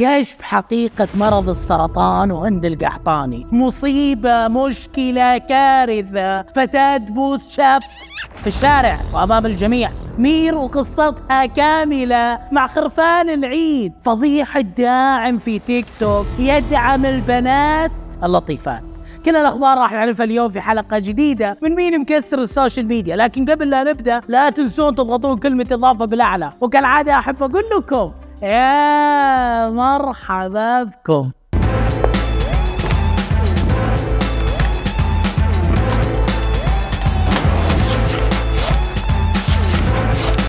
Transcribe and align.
كشف 0.00 0.42
حقيقة 0.42 1.08
مرض 1.14 1.48
السرطان 1.48 2.30
وهند 2.30 2.64
القحطاني؟ 2.64 3.46
مصيبة 3.52 4.48
مشكلة 4.48 5.38
كارثة 5.38 6.42
فتاة 6.42 6.96
تبوس 6.96 7.48
شاب 7.48 7.82
في 8.36 8.46
الشارع 8.46 8.98
وأمام 9.14 9.46
الجميع. 9.46 9.90
مير 10.18 10.54
وقصتها 10.54 11.46
كاملة 11.46 12.38
مع 12.52 12.66
خرفان 12.66 13.30
العيد. 13.30 13.92
فضيحة 14.02 14.60
داعم 14.60 15.38
في 15.38 15.58
تيك 15.58 15.86
توك 16.00 16.26
يدعم 16.38 17.06
البنات 17.06 17.90
اللطيفات. 18.24 18.82
كل 19.24 19.36
الأخبار 19.36 19.78
راح 19.78 19.92
نعرفها 19.92 20.24
اليوم 20.24 20.50
في 20.50 20.60
حلقة 20.60 20.98
جديدة 20.98 21.58
من 21.62 21.74
مين 21.74 22.00
مكسر 22.00 22.38
ال 22.38 22.45
social 22.45 22.86
media. 22.86 23.16
لكن 23.16 23.44
قبل 23.44 23.70
لا 23.70 23.84
نبدأ 23.84 24.20
لا 24.28 24.50
تنسون 24.50 24.94
تضغطون 24.94 25.36
كلمة 25.36 25.66
إضافة 25.72 26.04
بالأعلى. 26.04 26.52
وكالعادة 26.60 27.18
أحب 27.18 27.42
أقول 27.42 27.64
لكم 27.76 28.12
يا 28.42 29.70
مرحبا 29.70 30.82
بكم. 30.82 31.30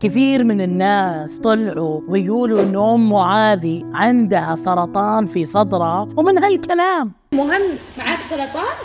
كثير 0.02 0.44
من 0.44 0.62
الناس 0.62 1.40
طلعوا 1.40 2.02
ويقولوا 2.08 2.63
ان 2.63 2.76
أم 2.76 3.09
معاذي 3.09 3.85
عندها 3.94 4.55
سرطان 4.55 5.26
في 5.26 5.46
صدرها 5.46 6.08
ومن 6.18 6.44
هالكلام. 6.44 7.12
مهم 7.34 7.62
معاك 7.98 8.21
سرطان؟ 8.21 8.76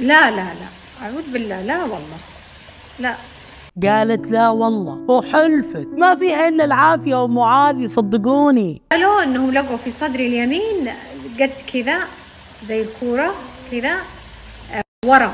لا 0.00 0.30
لا 0.30 0.36
لا. 0.36 0.68
أعوذ 1.02 1.32
بالله 1.32 1.62
لا 1.62 1.82
والله. 1.82 2.18
لا. 2.98 3.14
قالت 3.82 4.30
لا 4.30 4.48
والله. 4.50 4.92
وحلفت 5.08 5.88
ما 5.96 6.14
فيها 6.16 6.48
إلا 6.48 6.64
العافية 6.64 7.24
ام 7.24 7.34
معاذي 7.34 7.88
صدقوني 7.88 8.82
قالوا 8.92 9.22
إنهم 9.22 9.50
لقوا 9.50 9.76
في 9.76 9.90
صدري 9.90 10.26
اليمين 10.26 10.88
قد 11.40 11.50
كذا 11.72 11.98
زي 12.66 12.82
الكورة 12.82 13.34
كذا 13.70 13.96
آه، 14.72 14.82
ورم 15.06 15.32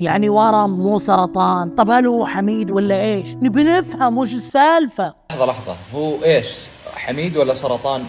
يعني 0.00 0.28
ورم 0.28 0.70
مو 0.70 0.98
سرطان. 0.98 1.70
طب 1.70 1.90
هل 1.90 2.06
هو 2.06 2.26
حميد 2.26 2.70
ولا 2.70 3.00
إيش؟ 3.00 3.34
نبي 3.34 3.64
نفهم 3.64 4.18
وش 4.18 4.32
السالفة. 4.32 5.14
لحظة 5.30 5.46
لحظة. 5.46 5.76
هو 5.94 6.24
إيش؟ 6.24 6.46
حميد 6.96 7.36
ولا 7.36 7.54
سرطان؟ 7.54 8.04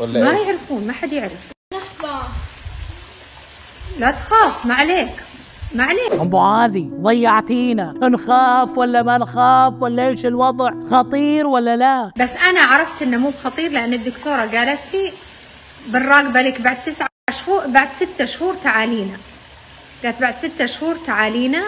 ولا 0.00 0.20
ما 0.24 0.30
إيش؟ 0.30 0.46
يعرفون 0.46 0.86
ما 0.86 0.92
حد 0.92 1.12
يعرف. 1.12 1.52
لا 3.98 4.10
تخاف 4.10 4.66
ما 4.66 4.74
عليك. 4.74 5.24
ما 5.72 5.84
عليك 5.84 6.12
ام 6.20 6.30
معاذي 6.30 6.90
ضيعتينا. 7.00 7.94
نخاف 8.02 8.78
ولا 8.78 9.02
ما 9.02 9.18
نخاف؟ 9.18 9.72
ولا 9.80 10.08
إيش 10.08 10.26
الوضع؟ 10.26 10.70
خطير 10.90 11.46
ولا 11.46 11.76
لا؟ 11.76 12.10
بس 12.18 12.30
أنا 12.30 12.60
عرفت 12.60 13.02
إنه 13.02 13.16
مو 13.16 13.32
خطير 13.44 13.70
لأن 13.70 13.94
الدكتورة 13.94 14.40
قالت 14.40 14.80
لي 14.92 15.12
بالراقبة 15.86 16.42
لك 16.42 16.60
بعد 16.60 16.76
تسعة 16.86 17.08
شهور 17.32 17.66
بعد 17.66 17.88
ستة 18.00 18.24
شهور 18.24 18.54
تعالينا. 18.54 19.16
قالت 20.04 20.20
بعد 20.20 20.34
ستة 20.42 20.66
شهور 20.66 20.96
تعالينا 21.06 21.62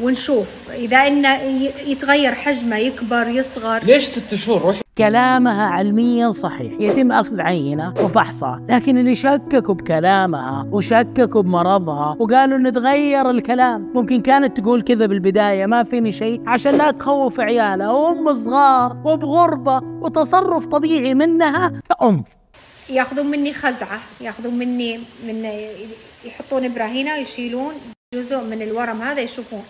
ونشوف. 0.00 0.46
إذا 0.70 0.96
إنه 0.96 1.42
يتغير 1.86 2.34
حجمه 2.34 2.76
يكبر 2.76 3.28
يصغر. 3.28 3.84
ليش 3.84 4.04
ست 4.04 4.34
شهور؟ 4.34 4.62
روحي 4.62 4.81
كلامها 4.98 5.62
علميا 5.62 6.30
صحيح. 6.30 6.72
يتم 6.80 7.12
أخذ 7.12 7.40
عينة 7.40 7.94
وفحصها. 8.04 8.62
لكن 8.68 8.98
اللي 8.98 9.14
شككوا 9.14 9.74
بكلامها 9.74 10.68
وشككوا 10.72 11.42
بمرضها 11.42 12.16
وقالوا 12.18 12.58
إن 12.58 12.72
تغير 12.72 13.30
الكلام. 13.30 13.92
ممكن 13.94 14.20
كانت 14.20 14.60
تقول 14.60 14.82
كذا 14.82 15.06
بالبداية 15.06 15.66
ما 15.66 15.84
فيني 15.84 16.12
شيء. 16.12 16.42
عشان 16.46 16.78
لا 16.78 16.90
تخوف 16.90 17.40
عيالها 17.40 17.90
وام 17.90 18.32
صغار 18.32 18.96
وبغربة 19.04 19.80
وتصرف 20.00 20.66
طبيعي 20.66 21.14
منها. 21.14 21.72
كأم 21.88 22.24
ياخذون 22.90 23.26
مني 23.26 23.54
خزعة 23.54 24.00
ياخذون 24.20 24.54
مني 24.54 25.00
من 25.26 25.44
يحطون 26.24 26.64
ابره 26.64 26.84
هنا 26.84 27.14
ويشيلون 27.14 27.74
جزء 28.14 28.44
من 28.44 28.62
الورم 28.62 29.02
هذا 29.02 29.20
يشوفون. 29.20 29.62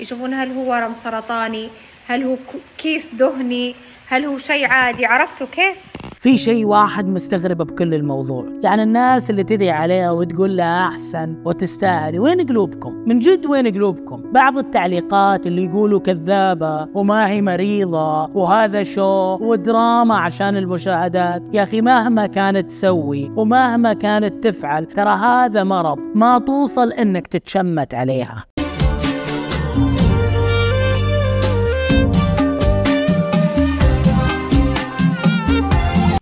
يشوفون 0.00 0.34
هل 0.34 0.52
هو 0.52 0.70
ورم 0.70 0.92
سرطاني 1.04 1.68
هل 2.08 2.22
هو 2.22 2.36
كيس 2.78 3.06
دهني 3.18 3.74
هل 4.10 4.24
هو 4.24 4.38
شيء 4.38 4.66
عادي؟ 4.66 5.06
عرفتوا 5.06 5.46
كيف؟ 5.46 5.76
في 6.18 6.36
شيء 6.36 6.64
واحد 6.64 7.06
مستغربة 7.06 7.64
بكل 7.64 7.94
الموضوع 7.94 8.46
يعني 8.62 8.82
الناس 8.82 9.30
اللي 9.30 9.44
تدعي 9.44 9.70
عليها 9.70 10.10
وتقول 10.10 10.56
لها 10.56 10.88
أحسن 10.88 11.42
وتستاهلي 11.44 12.18
وين 12.18 12.46
قلوبكم؟ 12.46 12.92
من 12.92 13.18
جد 13.18 13.46
وين 13.46 13.74
قلوبكم؟ 13.74 14.32
بعض 14.32 14.58
التعليقات 14.58 15.46
اللي 15.46 15.64
يقولوا 15.64 16.00
كذابة 16.00 16.88
وما 16.94 17.28
هي 17.28 17.42
مريضة 17.42 18.24
وهذا 18.24 18.82
شو 18.82 19.38
ودراما 19.40 20.16
عشان 20.16 20.56
المشاهدات. 20.56 21.42
يا 21.52 21.62
أخي 21.62 21.80
مهما 21.80 22.26
كانت 22.26 22.68
تسوي 22.68 23.32
ومهما 23.36 23.92
كانت 23.92 24.48
تفعل 24.48 24.86
ترى 24.86 25.10
هذا 25.10 25.64
مرض 25.64 25.98
ما 26.14 26.38
توصل 26.38 26.92
إنك 26.92 27.26
تتشمت 27.26 27.94
عليها. 27.94 28.44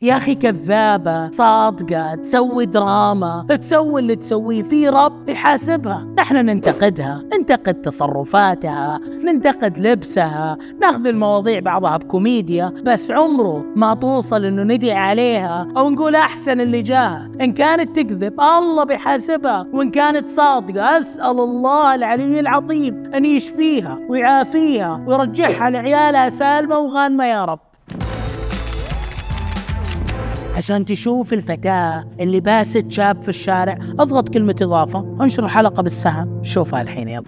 يا 0.06 0.16
أخي 0.16 0.34
كذابة 0.34 1.30
صادقة 1.30 2.14
تسوي 2.14 2.66
دراما. 2.66 3.46
تسوي 3.48 4.00
اللي 4.00 4.16
تسويه 4.16 4.62
في 4.62 4.88
رب 4.88 5.28
يحاسبها. 5.28 6.06
نحن 6.18 6.36
ننتقدها 6.36 7.22
ننتقد 7.34 7.74
تصرفاتها 7.74 9.00
ننتقد 9.24 9.78
لبسها. 9.78 10.58
ناخذ 10.80 11.06
المواضيع 11.06 11.60
بعضها 11.60 11.96
بكوميديا 11.96 12.72
بس 12.84 13.10
عمره 13.10 13.64
ما 13.76 13.94
توصل 13.94 14.44
إنه 14.44 14.62
ندعي 14.62 14.92
عليها 14.92 15.68
أو 15.76 15.90
نقول 15.90 16.14
أحسن 16.14 16.60
اللي 16.60 16.82
جاها 16.82 17.30
إن 17.40 17.52
كانت 17.52 17.96
تكذب 17.96 18.40
الله 18.40 18.84
بيحاسبها. 18.84 19.66
وإن 19.72 19.90
كانت 19.90 20.28
صادقة 20.28 20.98
أسأل 20.98 21.40
الله 21.40 21.94
العلي 21.94 22.40
العظيم 22.40 23.14
أن 23.14 23.24
يشفيها 23.24 23.98
ويعافيها 24.08 25.04
ويرجعها 25.06 25.70
لعيالها 25.70 26.28
سالمة 26.28 26.78
وغانمة 26.78 27.24
يا 27.24 27.44
رب. 27.44 27.60
عشان 30.56 30.84
تشوف 30.84 31.32
الفتاة 31.32 32.04
اللي 32.20 32.40
باست 32.40 32.90
شاب 32.90 33.22
في 33.22 33.28
الشارع. 33.28 33.78
أضغط 33.98 34.28
كلمة 34.28 34.56
إضافة 34.62 35.16
انشر 35.20 35.44
الحلقة 35.44 35.82
بالسهم. 35.82 36.40
شوفها 36.42 36.82
الحين 36.82 37.08
يلا. 37.08 37.24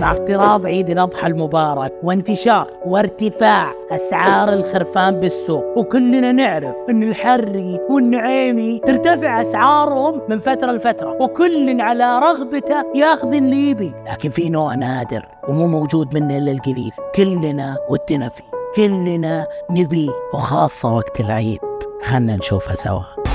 مع 0.00 0.12
اقتراب 0.12 0.66
عيد 0.66 0.90
الأضحى 0.90 1.26
المبارك 1.26 1.92
وانتشار 2.02 2.70
وارتفاع 2.86 3.72
أسعار 3.90 4.52
الخرفان 4.52 5.20
بالسوق 5.20 5.78
وكلنا 5.78 6.32
نعرف 6.32 6.74
أن 6.90 7.02
الحري 7.02 7.80
والنعيمي 7.90 8.78
ترتفع 8.78 9.40
أسعارهم 9.40 10.20
من 10.28 10.38
فترة 10.38 10.72
لفترة 10.72 11.22
وكل 11.22 11.80
على 11.80 12.18
رغبته 12.18 12.84
ياخذ 12.94 13.34
اللي 13.34 13.70
يبي. 13.70 13.92
لكن 14.10 14.30
في 14.30 14.48
نوع 14.48 14.74
نادر 14.74 15.26
ومو 15.48 15.66
موجود 15.66 16.14
منه 16.14 16.38
إلا 16.38 16.52
القليل. 16.52 16.92
كلنا 17.14 17.76
ودنا 17.90 18.28
فيه. 18.28 18.55
كلنا 18.76 19.46
نبيه 19.70 20.10
وخاصة 20.34 20.94
وقت 20.94 21.20
العيد. 21.20 21.60
خلنا 22.02 22.36
نشوفها 22.36 22.74
سوا. 22.74 23.25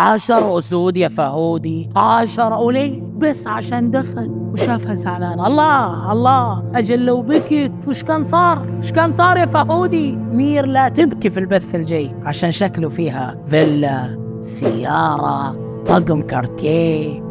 عشر 0.00 0.58
أسود 0.58 0.96
يا 0.96 1.08
فهودي 1.08 1.90
عشر 1.96 2.52
وليه 2.52 3.02
بس 3.18 3.46
عشان 3.46 3.90
دخل 3.90 4.30
وشافها 4.52 4.94
زعلانة 4.94 5.46
الله 5.46 6.12
الله 6.12 6.64
أجل 6.74 7.04
لو 7.06 7.22
بكت 7.22 7.72
وش 7.88 8.02
كان 8.02 8.22
صار؟ 8.22 8.66
وش 8.78 8.92
كان 8.92 9.12
صار 9.12 9.36
يا 9.36 9.46
فهودي؟ 9.46 10.16
مير 10.16 10.66
لا 10.66 10.88
تبكي 10.88 11.30
في 11.30 11.40
البث 11.40 11.74
الجاي 11.74 12.14
عشان 12.24 12.50
شكله 12.52 12.88
فيها 12.88 13.36
فيلا 13.46 14.18
سيارة 14.40 15.56
طقم 15.86 16.22
كارتيه. 16.22 17.29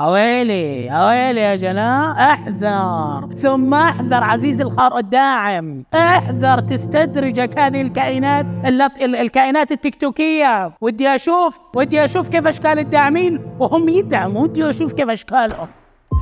اويلي 0.00 0.90
اويلي 0.90 1.40
يا 1.40 1.56
جناح 1.56 2.18
احذر. 2.18 3.34
ثم 3.34 3.74
احذر 3.74 4.24
عزيزي 4.24 4.62
الخار 4.62 4.98
الداعم. 4.98 5.82
احذر 5.94 6.60
تستدرجك 6.60 7.58
هذه 7.58 7.80
الكائنات 7.82 8.46
اللط... 8.64 8.92
ال- 9.02 9.16
الكائنات 9.16 9.72
التيك 9.72 10.00
توكيه 10.00 10.70
ودي 10.80 11.08
أشوف 11.14 11.58
ودي 11.76 12.04
أشوف 12.04 12.28
كيف 12.28 12.46
أشكال 12.46 12.78
الداعمين 12.78 13.40
وهم 13.58 13.88
يدعموا. 13.88 14.42
ودي 14.42 14.70
أشوف 14.70 14.92
كيف 14.92 15.10
أشكالهم. 15.10 15.68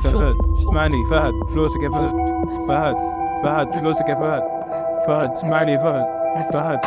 فهد 0.05 0.35
اسمعني 0.61 1.07
فهد. 1.11 1.33
فلوسك 1.55 1.83
يا 1.83 1.91
فهد. 1.91 2.15
فهد 2.69 2.97
فهد. 3.45 3.81
فلوسك 3.81 4.09
يا 4.09 4.15
فهد. 4.15 4.43
فهد 5.07 5.31
اسمعني 5.31 5.79
فهد. 5.79 6.07
فهد. 6.53 6.81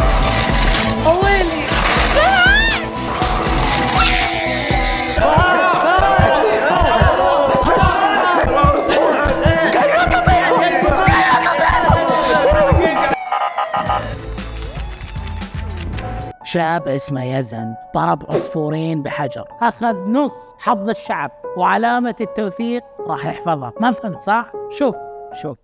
شاب 16.48 16.88
اسمه 16.88 17.24
يزن. 17.24 17.76
ضرب 17.96 18.24
عصفورين 18.30 19.04
بحجر. 19.04 19.48
أخذ 19.62 19.96
نص 19.96 20.32
حظ 20.60 20.90
الشعب. 20.90 21.32
وعلامة 21.58 22.16
التوثيق 22.22 22.84
راح 23.08 23.26
يحفظها 23.26 23.74
ما 23.82 23.92
فهمت 23.92 24.24
صح؟ 24.24 24.52
شوف. 24.78 24.96
شوف. 25.42 25.58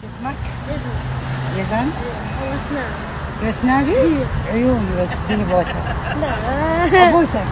شو 0.00 0.06
اسمك؟ 0.06 0.34
يزن. 0.68 0.90
يزن؟ 1.56 1.90
تسناقي؟ 3.42 4.24
عيوني 4.52 5.02
بس. 5.02 5.08
اديني 5.24 5.44
بوسة. 5.44 5.74
لا. 6.20 7.08
أبوسك. 7.08 7.44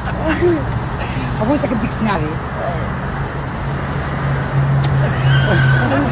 أبوسك 1.43 1.69
بدك 1.69 1.91
سناقي 1.91 2.23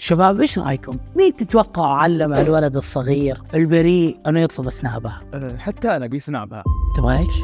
شباب 0.00 0.40
إيش 0.40 0.58
رأيكم؟ 0.58 0.98
مين 1.16 1.36
تتوقعوا 1.36 1.86
علم 1.86 2.34
الولد 2.34 2.76
الصغير 2.76 3.42
البريء 3.54 4.18
أنه 4.26 4.40
يطلب 4.40 4.70
سنابها؟ 4.70 5.20
أه، 5.34 5.56
حتى 5.56 5.96
أنا 5.96 6.04
أبي 6.04 6.20
سنابها 6.20 6.64
تبغى 6.96 7.18
إيش؟ 7.18 7.34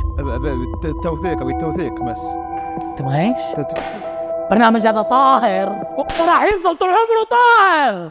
التوثيق 0.85 1.41
أبي 1.41 1.53
التوثيق 1.53 2.03
بس 2.03 2.21
تبغى 2.97 3.21
إيش؟ 3.21 3.67
برنامج 4.51 4.87
هذا 4.87 5.03
طاهر 5.03 5.69
وراح 5.99 6.45
يفضل 6.45 6.77
طول 6.79 6.89
عمره 6.89 7.25
طاهر 7.31 8.11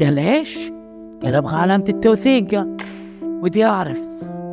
قال 0.00 0.18
إيش؟ 0.18 0.58
قال 1.22 1.34
أبغى 1.34 1.56
علامة 1.56 1.84
التوثيق 1.88 2.66
ودي 3.22 3.64
أعرف 3.64 4.00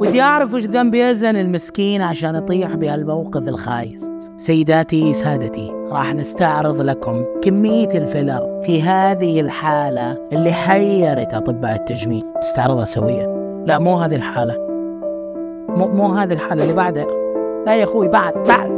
ودي 0.02 0.22
أعرف 0.22 0.54
وش 0.54 0.66
ذنب 0.66 0.96
يزن 0.96 1.36
المسكين 1.36 2.02
عشان 2.02 2.36
يطيح 2.36 2.76
بهالموقف 2.76 3.48
الخايس. 3.48 4.08
سيداتي 4.38 5.14
سادتي 5.14 5.72
راح 5.92 6.16
نستعرض 6.16 6.82
لكم 6.82 7.26
كمية 7.42 7.98
الفيلر 7.98 8.62
في 8.66 8.82
هذه 8.82 9.42
الحالة 9.42 10.18
اللي 10.32 10.52
حيرت 10.52 11.34
أطباء 11.34 11.76
التجميل. 11.76 12.24
استعرضها 12.42 12.86
سوية 12.86 13.26
لا 13.66 13.80
مو 13.80 13.96
هذه 13.96 14.16
الحالة. 14.16 14.56
مو 15.70 15.88
مو 15.88 16.08
هذه 16.08 16.34
الحالة 16.34 16.64
اللي 16.64 16.74
بعدها. 16.74 17.08
لا 17.66 17.76
يا 17.76 17.84
أخوي 17.84 18.08
بعد 18.08 18.34
بعد. 18.48 18.72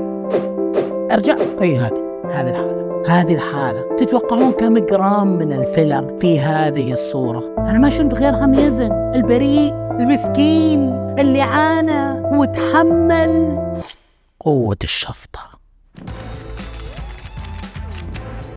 أرجع. 1.11 1.35
أي 1.61 1.77
هذه 1.77 2.21
هذه 2.31 2.49
الحالة. 2.49 3.03
هذه 3.07 3.33
الحالة. 3.33 3.95
تتوقعون 3.97 4.51
كم 4.51 4.77
جرام 4.77 5.37
من 5.37 5.53
الفيلر 5.53 6.17
في 6.17 6.39
هذه 6.39 6.93
الصورة؟ 6.93 7.43
أنا 7.57 7.79
ما 7.79 7.89
شفت 7.89 8.13
غيرها 8.13 8.45
من 8.45 8.55
يزن 8.55 8.91
البريء. 9.15 9.82
المسكين 9.99 10.79
اللي 11.19 11.41
عانى 11.41 12.19
وتحمل 12.37 13.59
قوة 14.39 14.77
الشفطة. 14.83 15.39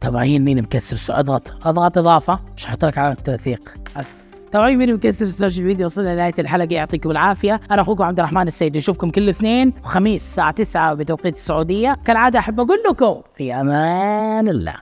تابعين 0.00 0.44
مين 0.44 0.62
مكسر 0.62 1.15
اضغط 1.19 1.55
أضغط 1.67 1.99
إضافة 1.99 2.41
مش 2.56 2.67
لك 2.85 2.99
علامة 2.99 3.17
التوثيق. 3.19 3.75
تابعين 4.53 4.79
مين 4.79 4.94
مكسر 4.94 5.25
السوشيال 5.25 5.67
ميديا 5.67 5.85
وصلنا 5.85 6.15
لنهاية 6.15 6.35
الحلقة. 6.38 6.75
يعطيكم 6.75 7.11
العافية. 7.11 7.61
أنا 7.71 7.83
أخوكم 7.83 8.05
عبد 8.05 8.19
الرحمن 8.19 8.47
السيد. 8.47 8.77
نشوفكم 8.77 9.11
كل 9.11 9.29
اثنين 9.29 9.73
وخميس 9.85 10.23
الساعة 10.23 10.50
9 10.50 10.94
بتوقيت 10.94 11.35
السعودية. 11.35 11.97
كالعادة 12.05 12.38
أحب 12.38 12.61
أقول 12.61 12.79
لكم 12.91 13.23
في 13.35 13.55
أمان 13.55 14.49
الله. 14.49 14.75